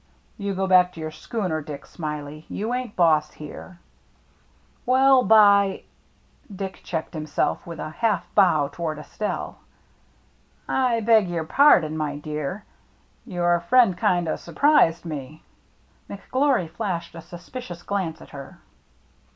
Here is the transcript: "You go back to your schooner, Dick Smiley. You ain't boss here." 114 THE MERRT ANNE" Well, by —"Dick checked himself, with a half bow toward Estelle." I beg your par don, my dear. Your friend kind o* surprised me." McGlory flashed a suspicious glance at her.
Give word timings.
"You 0.39 0.55
go 0.55 0.65
back 0.65 0.93
to 0.93 0.99
your 0.99 1.11
schooner, 1.11 1.61
Dick 1.61 1.85
Smiley. 1.85 2.43
You 2.49 2.73
ain't 2.73 2.95
boss 2.95 3.33
here." 3.33 3.77
114 4.85 4.87
THE 4.89 4.95
MERRT 4.95 4.97
ANNE" 4.97 5.09
Well, 5.11 5.23
by 5.27 5.83
—"Dick 6.55 6.81
checked 6.83 7.13
himself, 7.13 7.67
with 7.67 7.77
a 7.77 7.91
half 7.91 8.25
bow 8.33 8.67
toward 8.69 8.97
Estelle." 8.97 9.59
I 10.67 11.01
beg 11.01 11.29
your 11.29 11.43
par 11.43 11.81
don, 11.81 11.95
my 11.95 12.17
dear. 12.17 12.65
Your 13.27 13.59
friend 13.59 13.95
kind 13.95 14.27
o* 14.27 14.37
surprised 14.37 15.05
me." 15.05 15.43
McGlory 16.09 16.67
flashed 16.67 17.13
a 17.13 17.21
suspicious 17.21 17.83
glance 17.83 18.23
at 18.23 18.29
her. 18.29 18.57